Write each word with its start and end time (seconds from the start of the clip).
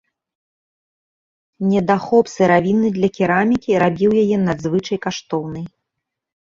Недахоп 1.73 2.25
сыравіны 2.35 2.87
для 2.97 3.09
керамікі 3.19 3.71
рабіў 3.87 4.11
яе 4.25 4.37
надзвычай 4.49 4.97
каштоўнай. 5.09 5.65